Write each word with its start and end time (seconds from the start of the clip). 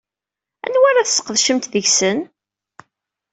Anwa 0.65 0.85
ara 0.89 1.07
tesqedcemt 1.07 1.69
deg-sen? 1.73 2.19